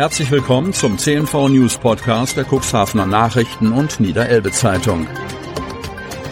Herzlich 0.00 0.30
willkommen 0.30 0.72
zum 0.72 0.96
CNV 0.96 1.50
News 1.50 1.76
Podcast 1.76 2.34
der 2.34 2.46
Cuxhavener 2.50 3.04
Nachrichten 3.04 3.70
und 3.70 4.00
Niederelbe 4.00 4.50
Zeitung. 4.50 5.06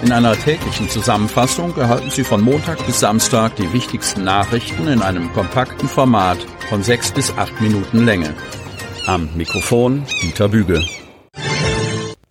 In 0.02 0.10
einer 0.10 0.32
täglichen 0.36 0.88
Zusammenfassung 0.88 1.76
erhalten 1.76 2.08
Sie 2.08 2.24
von 2.24 2.40
Montag 2.40 2.86
bis 2.86 3.00
Samstag 3.00 3.56
die 3.56 3.70
wichtigsten 3.74 4.24
Nachrichten 4.24 4.88
in 4.88 5.02
einem 5.02 5.30
kompakten 5.34 5.86
Format 5.86 6.38
von 6.70 6.82
sechs 6.82 7.12
bis 7.12 7.30
acht 7.36 7.60
Minuten 7.60 8.06
Länge. 8.06 8.32
Am 9.04 9.28
Mikrofon 9.36 10.06
Dieter 10.22 10.48
Büge. 10.48 10.82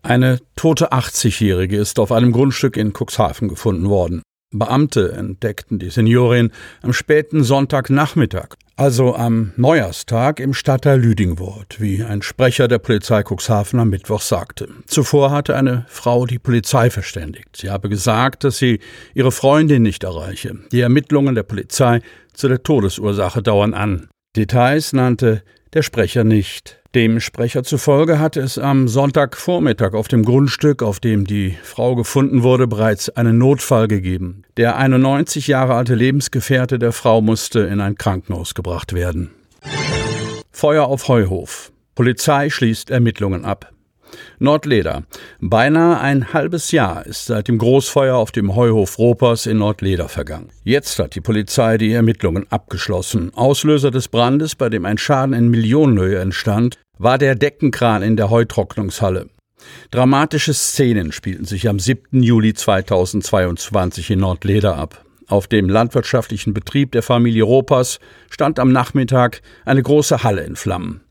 Eine 0.02 0.40
tote 0.56 0.92
80-Jährige 0.92 1.78
ist 1.78 2.00
auf 2.00 2.12
einem 2.12 2.32
Grundstück 2.32 2.78
in 2.78 2.94
Cuxhaven 2.94 3.48
gefunden 3.48 3.90
worden. 3.90 4.24
Beamte 4.50 5.12
entdeckten 5.12 5.78
die 5.78 5.92
Seniorin 5.92 6.52
am 6.82 6.94
späten 6.94 7.44
Sonntagnachmittag, 7.44 8.56
also 8.78 9.16
am 9.16 9.54
Neujahrstag 9.58 10.40
im 10.40 10.54
Stadtteil 10.54 11.02
Lüdingwort, 11.02 11.82
wie 11.82 12.04
ein 12.04 12.22
Sprecher 12.22 12.68
der 12.68 12.78
Polizei 12.78 13.24
Cuxhaven 13.24 13.80
am 13.80 13.90
Mittwoch 13.90 14.22
sagte. 14.22 14.70
Zuvor 14.86 15.32
hatte 15.32 15.56
eine 15.56 15.86
Frau 15.90 16.28
die 16.28 16.40
Polizei 16.40 16.92
verständigt. 16.92 17.58
Sie 17.58 17.72
habe 17.72 17.90
gesagt, 17.90 18.44
dass 18.44 18.58
sie 18.58 18.80
ihre 19.16 19.32
Freundin 19.32 19.82
nicht 19.82 20.04
erreiche. 20.04 20.56
Die 20.72 20.82
Ermittlungen 20.82 21.34
der 21.34 21.44
Polizei 21.44 22.02
zu 22.34 22.48
der 22.48 22.62
Todesursache 22.62 23.42
dauern 23.42 23.74
an. 23.74 24.10
Details 24.36 24.94
nannte 24.94 25.42
der 25.74 25.82
Sprecher 25.82 26.24
nicht. 26.24 26.80
Dem 26.98 27.20
Sprecher 27.20 27.64
zufolge 27.64 28.18
hatte 28.18 28.42
es 28.42 28.58
am 28.58 28.88
Sonntagvormittag 28.88 29.94
auf 29.94 30.08
dem 30.08 30.26
Grundstück, 30.26 30.82
auf 30.82 31.00
dem 31.00 31.28
die 31.28 31.56
Frau 31.62 31.94
gefunden 31.94 32.42
wurde, 32.42 32.66
bereits 32.66 33.10
einen 33.10 33.38
Notfall 33.38 33.88
gegeben. 33.88 34.42
Der 34.58 34.78
91 34.78 35.46
Jahre 35.46 35.76
alte 35.76 35.94
Lebensgefährte 35.94 36.80
der 36.80 36.94
Frau 36.94 37.22
musste 37.22 37.60
in 37.60 37.82
ein 37.82 38.00
Krankenhaus 38.00 38.56
gebracht 38.56 38.94
werden. 38.94 39.30
Feuer 40.52 40.88
auf 40.88 41.08
Heuhof. 41.08 41.72
Polizei 41.94 42.50
schließt 42.50 42.90
Ermittlungen 42.90 43.46
ab. 43.46 43.72
Nordleder. 44.40 45.04
Beinahe 45.40 46.00
ein 46.00 46.34
halbes 46.34 46.72
Jahr 46.72 47.06
ist 47.06 47.28
seit 47.28 47.48
dem 47.48 47.60
Großfeuer 47.60 48.16
auf 48.16 48.32
dem 48.32 48.56
Heuhof 48.56 48.98
Ropers 48.98 49.46
in 49.46 49.58
Nordleder 49.58 50.10
vergangen. 50.10 50.50
Jetzt 50.64 50.98
hat 50.98 51.14
die 51.14 51.22
Polizei 51.22 51.78
die 51.78 51.92
Ermittlungen 51.92 52.48
abgeschlossen. 52.50 53.32
Auslöser 53.36 53.92
des 53.92 54.08
Brandes, 54.08 54.56
bei 54.56 54.70
dem 54.70 54.86
ein 54.86 54.98
Schaden 54.98 55.34
in 55.36 55.50
Millionenhöhe 55.50 56.20
entstand, 56.20 56.80
war 56.98 57.18
der 57.18 57.36
Deckenkran 57.36 58.02
in 58.02 58.16
der 58.18 58.30
Heutrocknungshalle. 58.30 59.30
Dramatische 59.92 60.54
Szenen 60.54 61.12
spielten 61.12 61.46
sich 61.46 61.68
am 61.68 61.80
7. 61.80 62.24
Juli 62.24 62.54
2022 62.54 64.12
in 64.12 64.20
Nordleder 64.20 64.76
ab. 64.76 65.04
Auf 65.28 65.48
dem 65.48 65.68
landwirtschaftlichen 65.68 66.54
Betrieb 66.54 66.94
der 66.94 67.04
Familie 67.04 67.44
Ropers 67.44 68.00
stand 68.30 68.60
am 68.60 68.72
Nachmittag 68.72 69.42
eine 69.66 69.84
große 69.84 70.24
Halle 70.24 70.44
in 70.44 70.56
Flammen. 70.56 71.02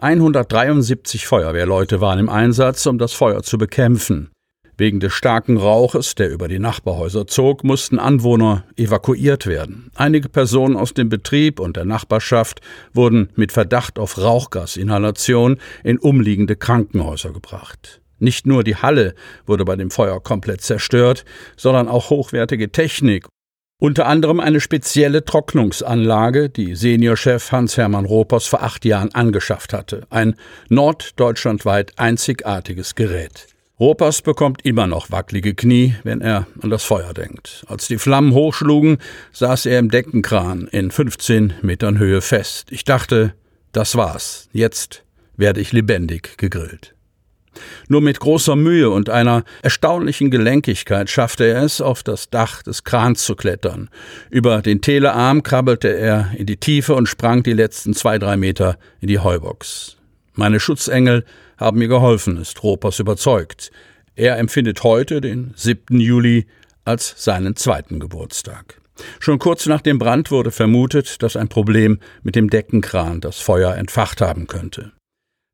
173 0.00 1.26
Feuerwehrleute 1.26 2.00
waren 2.00 2.18
im 2.18 2.28
Einsatz, 2.28 2.86
um 2.86 2.98
das 2.98 3.12
Feuer 3.14 3.42
zu 3.42 3.58
bekämpfen. 3.58 4.30
Wegen 4.76 4.98
des 4.98 5.12
starken 5.12 5.56
Rauches, 5.56 6.16
der 6.16 6.30
über 6.30 6.48
die 6.48 6.58
Nachbarhäuser 6.58 7.26
zog, 7.26 7.62
mussten 7.62 7.98
Anwohner 7.98 8.64
evakuiert 8.76 9.46
werden. 9.46 9.90
Einige 9.94 10.28
Personen 10.28 10.76
aus 10.76 10.94
dem 10.94 11.08
Betrieb 11.08 11.60
und 11.60 11.76
der 11.76 11.84
Nachbarschaft 11.84 12.60
wurden 12.92 13.28
mit 13.36 13.52
Verdacht 13.52 13.98
auf 13.98 14.18
Rauchgasinhalation 14.18 15.58
in 15.84 15.98
umliegende 15.98 16.56
Krankenhäuser 16.56 17.32
gebracht. 17.32 18.00
Nicht 18.18 18.46
nur 18.46 18.64
die 18.64 18.76
Halle 18.76 19.14
wurde 19.46 19.64
bei 19.64 19.76
dem 19.76 19.90
Feuer 19.90 20.20
komplett 20.22 20.62
zerstört, 20.62 21.24
sondern 21.56 21.88
auch 21.88 22.10
hochwertige 22.10 22.72
Technik 22.72 23.26
unter 23.80 24.06
anderem 24.06 24.40
eine 24.40 24.60
spezielle 24.60 25.24
Trocknungsanlage, 25.24 26.48
die 26.48 26.74
Seniorchef 26.74 27.52
Hans-Hermann 27.52 28.06
Ropers 28.06 28.46
vor 28.46 28.62
acht 28.62 28.84
Jahren 28.84 29.14
angeschafft 29.14 29.72
hatte. 29.72 30.06
Ein 30.10 30.36
norddeutschlandweit 30.70 31.98
einzigartiges 31.98 32.94
Gerät. 32.94 33.53
Ropers 33.80 34.22
bekommt 34.22 34.64
immer 34.64 34.86
noch 34.86 35.10
wackelige 35.10 35.54
Knie, 35.54 35.96
wenn 36.04 36.20
er 36.20 36.46
an 36.60 36.70
das 36.70 36.84
Feuer 36.84 37.12
denkt. 37.12 37.64
Als 37.66 37.88
die 37.88 37.98
Flammen 37.98 38.32
hochschlugen, 38.32 38.98
saß 39.32 39.66
er 39.66 39.80
im 39.80 39.90
Deckenkran 39.90 40.68
in 40.68 40.92
15 40.92 41.54
Metern 41.62 41.98
Höhe 41.98 42.20
fest. 42.20 42.70
Ich 42.70 42.84
dachte, 42.84 43.34
das 43.72 43.96
war's. 43.96 44.48
Jetzt 44.52 45.02
werde 45.36 45.60
ich 45.60 45.72
lebendig 45.72 46.38
gegrillt. 46.38 46.94
Nur 47.88 48.00
mit 48.00 48.20
großer 48.20 48.54
Mühe 48.54 48.90
und 48.90 49.10
einer 49.10 49.42
erstaunlichen 49.62 50.30
Gelenkigkeit 50.30 51.10
schaffte 51.10 51.44
er 51.44 51.64
es, 51.64 51.80
auf 51.80 52.04
das 52.04 52.30
Dach 52.30 52.62
des 52.62 52.84
Krans 52.84 53.24
zu 53.24 53.34
klettern. 53.34 53.90
Über 54.30 54.62
den 54.62 54.82
Telearm 54.82 55.42
krabbelte 55.42 55.88
er 55.88 56.30
in 56.36 56.46
die 56.46 56.58
Tiefe 56.58 56.94
und 56.94 57.08
sprang 57.08 57.42
die 57.42 57.52
letzten 57.52 57.92
zwei, 57.92 58.20
drei 58.20 58.36
Meter 58.36 58.78
in 59.00 59.08
die 59.08 59.18
Heubox. 59.18 59.96
Meine 60.34 60.58
Schutzengel 60.58 61.24
haben 61.56 61.78
mir 61.78 61.88
geholfen, 61.88 62.38
ist 62.38 62.62
Ropers 62.62 62.98
überzeugt. 62.98 63.70
Er 64.16 64.38
empfindet 64.38 64.82
heute, 64.82 65.20
den 65.20 65.52
7. 65.54 66.00
Juli, 66.00 66.46
als 66.84 67.14
seinen 67.16 67.56
zweiten 67.56 68.00
Geburtstag. 68.00 68.80
Schon 69.20 69.38
kurz 69.38 69.66
nach 69.66 69.80
dem 69.80 69.98
Brand 69.98 70.30
wurde 70.30 70.50
vermutet, 70.50 71.22
dass 71.22 71.36
ein 71.36 71.48
Problem 71.48 71.98
mit 72.22 72.36
dem 72.36 72.50
Deckenkran 72.50 73.20
das 73.20 73.38
Feuer 73.38 73.74
entfacht 73.74 74.20
haben 74.20 74.46
könnte. 74.46 74.92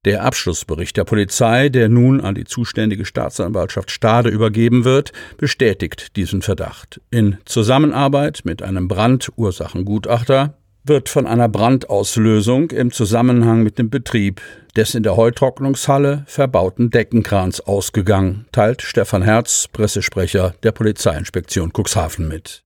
Der 0.07 0.25
Abschlussbericht 0.25 0.97
der 0.97 1.05
Polizei, 1.05 1.69
der 1.69 1.91
nun 1.91 2.23
an 2.23 2.35
die 2.35 2.45
zuständige 2.45 3.05
Staatsanwaltschaft 3.05 3.91
Stade 3.91 4.31
übergeben 4.31 4.85
wird, 4.85 5.13
bestätigt 5.37 6.17
diesen 6.17 6.41
Verdacht. 6.41 7.03
In 7.11 7.37
Zusammenarbeit 7.45 8.41
mit 8.45 8.63
einem 8.63 8.89
Brandursachengutachter 8.89 10.57
wird 10.85 11.09
von 11.09 11.27
einer 11.27 11.49
Brandauslösung 11.49 12.71
im 12.71 12.93
Zusammenhang 12.93 13.63
mit 13.63 13.79
dem 13.79 13.91
Betrieb 13.91 14.41
des 14.77 14.95
in 14.95 15.03
der 15.03 15.17
Heutrocknungshalle 15.17 16.25
verbauten 16.27 16.91
Deckenkrans 16.91 17.61
ausgegangen, 17.61 18.47
teilt 18.53 18.83
Stefan 18.83 19.23
Herz, 19.23 19.69
Pressesprecher 19.73 20.55
der 20.63 20.73
Polizeiinspektion 20.73 21.73
Cuxhaven 21.73 22.29
mit. 22.29 22.63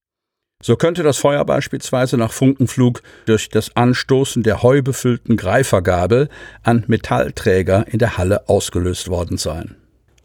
So 0.63 0.77
könnte 0.77 1.03
das 1.03 1.17
Feuer 1.17 1.43
beispielsweise 1.45 2.17
nach 2.17 2.31
Funkenflug 2.31 3.01
durch 3.25 3.49
das 3.49 3.75
Anstoßen 3.75 4.41
der 4.41 4.63
heubefüllten 4.63 5.35
Greifergabel 5.37 6.29
an 6.63 6.85
Metallträger 6.87 7.85
in 7.87 7.99
der 7.99 8.17
Halle 8.17 8.47
ausgelöst 8.47 9.09
worden 9.09 9.37
sein. 9.37 9.75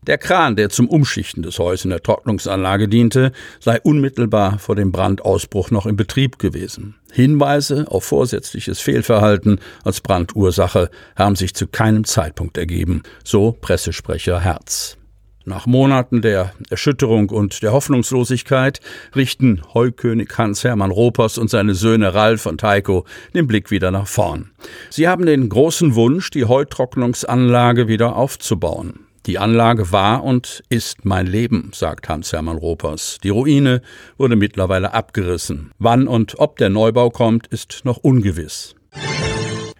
Der 0.06 0.16
Kran, 0.16 0.56
der 0.56 0.70
zum 0.70 0.88
Umschichten 0.88 1.42
des 1.42 1.58
Heus 1.58 1.84
in 1.84 1.90
der 1.90 2.02
Trocknungsanlage 2.02 2.88
diente, 2.88 3.32
sei 3.58 3.78
unmittelbar 3.82 4.58
vor 4.58 4.74
dem 4.74 4.92
Brandausbruch 4.92 5.70
noch 5.70 5.84
in 5.84 5.96
Betrieb 5.96 6.38
gewesen. 6.38 6.94
Hinweise 7.12 7.84
auf 7.88 8.04
vorsätzliches 8.04 8.80
Fehlverhalten 8.80 9.60
als 9.84 10.00
Brandursache 10.00 10.88
haben 11.16 11.36
sich 11.36 11.54
zu 11.54 11.66
keinem 11.66 12.04
Zeitpunkt 12.04 12.56
ergeben, 12.56 13.02
so 13.24 13.52
Pressesprecher 13.52 14.40
Herz. 14.40 14.96
Nach 15.44 15.66
Monaten 15.66 16.22
der 16.22 16.52
Erschütterung 16.70 17.28
und 17.28 17.62
der 17.62 17.72
Hoffnungslosigkeit 17.72 18.80
richten 19.16 19.60
Heukönig 19.74 20.30
Hans-Hermann 20.38 20.90
Ropers 20.90 21.38
und 21.38 21.50
seine 21.50 21.74
Söhne 21.74 22.14
Ralf 22.14 22.46
und 22.46 22.62
Heiko 22.62 23.04
den 23.34 23.46
Blick 23.46 23.70
wieder 23.70 23.90
nach 23.90 24.06
vorn. 24.06 24.50
Sie 24.90 25.08
haben 25.08 25.26
den 25.26 25.48
großen 25.48 25.94
Wunsch, 25.94 26.30
die 26.30 26.44
Heutrocknungsanlage 26.44 27.88
wieder 27.88 28.16
aufzubauen. 28.16 29.09
Die 29.26 29.38
Anlage 29.38 29.92
war 29.92 30.25
und 30.25 30.62
ist 30.70 31.04
mein 31.04 31.26
Leben, 31.26 31.72
sagt 31.75 32.08
Hans-Hermann 32.08 32.56
Ropers. 32.56 33.19
Die 33.22 33.28
Ruine 33.28 33.82
wurde 34.16 34.34
mittlerweile 34.34 34.94
abgerissen. 34.94 35.72
Wann 35.78 36.08
und 36.08 36.38
ob 36.38 36.56
der 36.56 36.70
Neubau 36.70 37.10
kommt, 37.10 37.47
ist 37.48 37.82
noch 37.84 37.98
ungewiss. 37.98 38.75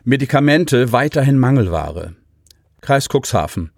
Medikamente 0.05 0.93
weiterhin 0.93 1.39
Mangelware. 1.39 2.15
Kreis 2.83 3.09
Cuxhaven. 3.09 3.71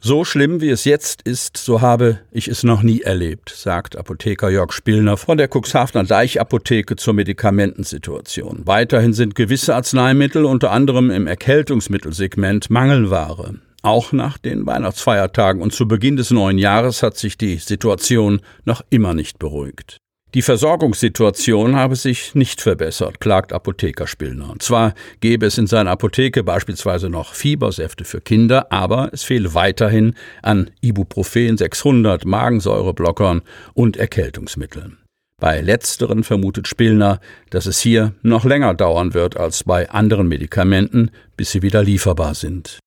So 0.00 0.24
schlimm 0.24 0.60
wie 0.60 0.70
es 0.70 0.84
jetzt 0.84 1.22
ist, 1.22 1.56
so 1.56 1.80
habe 1.80 2.20
ich 2.30 2.48
es 2.48 2.62
noch 2.62 2.82
nie 2.82 3.00
erlebt, 3.00 3.52
sagt 3.54 3.96
Apotheker 3.96 4.50
Jörg 4.50 4.72
Spillner 4.72 5.16
von 5.16 5.38
der 5.38 5.48
Cuxhavener 5.48 6.04
Deichapotheke 6.04 6.96
zur 6.96 7.14
Medikamentensituation. 7.14 8.62
Weiterhin 8.64 9.14
sind 9.14 9.34
gewisse 9.34 9.74
Arzneimittel 9.74 10.44
unter 10.44 10.70
anderem 10.70 11.10
im 11.10 11.26
Erkältungsmittelsegment 11.26 12.70
Mangelware. 12.70 13.56
Auch 13.86 14.10
nach 14.10 14.36
den 14.36 14.66
Weihnachtsfeiertagen 14.66 15.62
und 15.62 15.72
zu 15.72 15.86
Beginn 15.86 16.16
des 16.16 16.32
neuen 16.32 16.58
Jahres 16.58 17.04
hat 17.04 17.16
sich 17.16 17.38
die 17.38 17.54
Situation 17.58 18.40
noch 18.64 18.82
immer 18.90 19.14
nicht 19.14 19.38
beruhigt. 19.38 19.98
Die 20.34 20.42
Versorgungssituation 20.42 21.76
habe 21.76 21.94
sich 21.94 22.34
nicht 22.34 22.60
verbessert, 22.60 23.20
klagt 23.20 23.52
Apotheker 23.52 24.08
Spillner. 24.08 24.54
Zwar 24.58 24.92
gäbe 25.20 25.46
es 25.46 25.56
in 25.56 25.68
seiner 25.68 25.92
Apotheke 25.92 26.42
beispielsweise 26.42 27.08
noch 27.08 27.32
Fiebersäfte 27.32 28.04
für 28.04 28.20
Kinder, 28.20 28.72
aber 28.72 29.10
es 29.12 29.22
fehle 29.22 29.54
weiterhin 29.54 30.16
an 30.42 30.68
Ibuprofen 30.80 31.56
600, 31.56 32.24
Magensäureblockern 32.24 33.42
und 33.72 33.96
Erkältungsmitteln. 33.96 34.98
Bei 35.40 35.60
letzteren 35.60 36.24
vermutet 36.24 36.66
Spillner, 36.66 37.20
dass 37.50 37.66
es 37.66 37.78
hier 37.78 38.14
noch 38.22 38.44
länger 38.44 38.74
dauern 38.74 39.14
wird 39.14 39.36
als 39.36 39.62
bei 39.62 39.88
anderen 39.90 40.26
Medikamenten, 40.26 41.12
bis 41.36 41.52
sie 41.52 41.62
wieder 41.62 41.84
lieferbar 41.84 42.34
sind. 42.34 42.80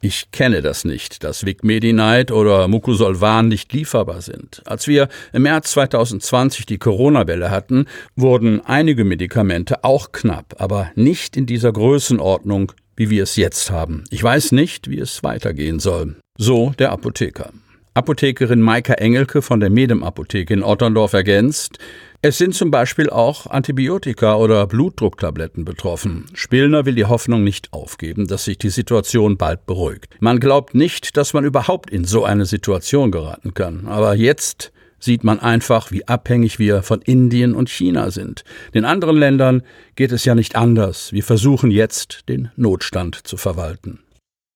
Ich 0.00 0.30
kenne 0.30 0.62
das 0.62 0.84
nicht, 0.84 1.24
dass 1.24 1.44
Vicmedinite 1.44 2.32
oder 2.32 2.68
Mucosolvan 2.68 3.48
nicht 3.48 3.72
lieferbar 3.72 4.22
sind. 4.22 4.62
Als 4.64 4.86
wir 4.86 5.08
im 5.32 5.42
März 5.42 5.72
2020 5.72 6.66
die 6.66 6.78
Corona-Welle 6.78 7.50
hatten, 7.50 7.86
wurden 8.14 8.60
einige 8.64 9.04
Medikamente 9.04 9.82
auch 9.82 10.12
knapp, 10.12 10.54
aber 10.58 10.90
nicht 10.94 11.36
in 11.36 11.46
dieser 11.46 11.72
Größenordnung 11.72 12.72
wie 12.98 13.10
wir 13.10 13.22
es 13.22 13.36
jetzt 13.36 13.70
haben. 13.70 14.02
Ich 14.10 14.22
weiß 14.22 14.50
nicht, 14.52 14.90
wie 14.90 14.98
es 14.98 15.22
weitergehen 15.22 15.78
soll. 15.78 16.16
So 16.36 16.72
der 16.78 16.90
Apotheker. 16.90 17.52
Apothekerin 17.98 18.60
Maika 18.60 18.92
Engelke 18.92 19.42
von 19.42 19.58
der 19.58 19.70
Medem 19.70 20.04
Apotheke 20.04 20.54
in 20.54 20.62
Otterndorf 20.62 21.14
ergänzt, 21.14 21.78
es 22.22 22.38
sind 22.38 22.54
zum 22.54 22.70
Beispiel 22.70 23.10
auch 23.10 23.48
Antibiotika 23.48 24.36
oder 24.36 24.68
Blutdrucktabletten 24.68 25.64
betroffen. 25.64 26.26
Spillner 26.32 26.86
will 26.86 26.94
die 26.94 27.06
Hoffnung 27.06 27.42
nicht 27.42 27.72
aufgeben, 27.72 28.28
dass 28.28 28.44
sich 28.44 28.56
die 28.56 28.68
Situation 28.68 29.36
bald 29.36 29.66
beruhigt. 29.66 30.14
Man 30.20 30.38
glaubt 30.38 30.76
nicht, 30.76 31.16
dass 31.16 31.34
man 31.34 31.44
überhaupt 31.44 31.90
in 31.90 32.04
so 32.04 32.22
eine 32.24 32.46
Situation 32.46 33.10
geraten 33.10 33.52
kann. 33.54 33.88
Aber 33.88 34.14
jetzt 34.14 34.70
sieht 35.00 35.24
man 35.24 35.40
einfach, 35.40 35.90
wie 35.90 36.06
abhängig 36.06 36.60
wir 36.60 36.84
von 36.84 37.02
Indien 37.02 37.52
und 37.52 37.68
China 37.68 38.12
sind. 38.12 38.44
Den 38.74 38.84
anderen 38.84 39.16
Ländern 39.16 39.62
geht 39.96 40.12
es 40.12 40.24
ja 40.24 40.36
nicht 40.36 40.54
anders. 40.54 41.12
Wir 41.12 41.24
versuchen 41.24 41.72
jetzt, 41.72 42.28
den 42.28 42.52
Notstand 42.54 43.26
zu 43.26 43.36
verwalten. 43.36 43.98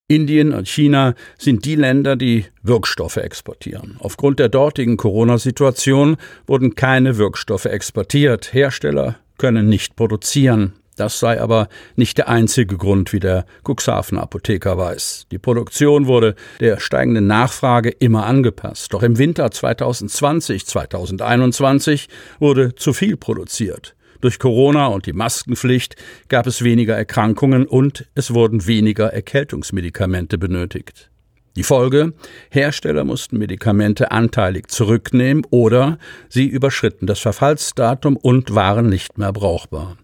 Indien 0.09 0.53
und 0.53 0.67
China 0.67 1.15
sind 1.37 1.63
die 1.63 1.75
Länder, 1.75 2.15
die 2.15 2.45
Wirkstoffe 2.61 3.17
exportieren. 3.17 3.95
Aufgrund 3.99 4.39
der 4.39 4.49
dortigen 4.49 4.97
Corona-Situation 4.97 6.17
wurden 6.45 6.75
keine 6.75 7.17
Wirkstoffe 7.17 7.65
exportiert. 7.65 8.53
Hersteller 8.53 9.15
können 9.37 9.69
nicht 9.69 9.95
produzieren. 9.95 10.73
Das 10.97 11.19
sei 11.19 11.41
aber 11.41 11.69
nicht 11.95 12.17
der 12.17 12.29
einzige 12.29 12.77
Grund, 12.77 13.13
wie 13.13 13.19
der 13.19 13.45
Cuxhaven 13.63 14.19
Apotheker 14.19 14.77
weiß. 14.77 15.27
Die 15.31 15.39
Produktion 15.39 16.05
wurde 16.05 16.35
der 16.59 16.79
steigenden 16.79 17.25
Nachfrage 17.25 17.89
immer 17.89 18.25
angepasst. 18.25 18.93
Doch 18.93 19.01
im 19.01 19.17
Winter 19.17 19.49
2020, 19.49 20.67
2021 20.67 22.09
wurde 22.39 22.75
zu 22.75 22.93
viel 22.93 23.17
produziert. 23.17 23.95
Durch 24.23 24.39
Corona 24.39 24.87
und 24.87 25.05
die 25.05 25.11
Maskenpflicht 25.11 25.97
gab 26.29 26.47
es 26.47 26.63
weniger 26.63 26.95
Erkrankungen 26.95 27.65
und 27.65 28.07
es 28.15 28.33
wurden 28.33 28.65
weniger 28.65 29.11
Erkältungsmedikamente 29.11 30.37
benötigt. 30.37 31.09
Die 31.57 31.63
Folge? 31.63 32.13
Hersteller 32.49 33.03
mussten 33.03 33.37
Medikamente 33.37 34.11
anteilig 34.11 34.71
zurücknehmen 34.71 35.45
oder 35.49 35.99
sie 36.29 36.45
überschritten 36.45 37.05
das 37.05 37.19
Verfallsdatum 37.19 38.15
und 38.15 38.55
waren 38.55 38.87
nicht 38.87 39.17
mehr 39.17 39.33
brauchbar. 39.33 39.97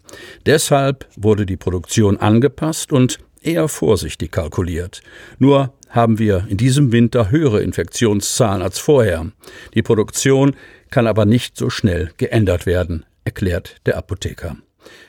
Deshalb 0.46 1.08
wurde 1.16 1.46
die 1.46 1.56
Produktion 1.56 2.18
angepasst 2.18 2.92
und 2.92 3.20
eher 3.42 3.70
vorsichtig 3.70 4.34
kalkuliert. 4.34 5.00
Nur 5.38 5.74
haben 5.88 6.20
wir 6.20 6.46
in 6.50 6.58
diesem 6.58 6.92
Winter 6.92 7.32
höhere 7.32 7.62
Infektionszahlen 7.64 8.62
als 8.62 8.80
vorher. 8.80 9.28
Die 9.76 9.82
Produktion 9.82 10.58
kann 10.90 11.08
aber 11.08 11.26
nicht 11.26 11.56
so 11.56 11.70
schnell 11.70 12.12
geändert 12.18 12.66
werden, 12.66 13.06
erklärt 13.30 13.76
der 13.86 13.96
Apotheker. 13.96 14.58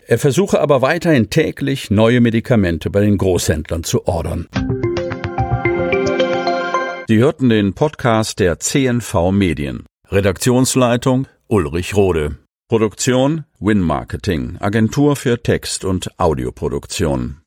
Er 0.07 0.19
versuche 0.19 0.61
aber 0.61 0.83
weiterhin 0.83 1.31
täglich 1.31 1.91
neue 1.91 2.21
Medikamente 2.21 2.91
bei 2.91 3.01
den 3.01 3.17
Großhändlern 3.17 3.83
zu 3.83 4.07
ordern. 4.07 4.47
Sie 7.09 7.17
hörten 7.19 7.49
den 7.49 7.73
Podcast 7.73 8.39
der 8.41 8.61
CNV 8.61 9.31
Medien. 9.33 9.87
Redaktionsleitung 10.11 11.29
Ulrich 11.49 11.97
Rode. 11.97 12.37
Produktion 12.69 13.45
Win 13.59 13.81
Marketing, 13.81 14.59
Agentur 14.61 15.17
für 15.17 15.43
Text- 15.43 15.85
und 15.85 16.21
Audioproduktion. 16.21 17.39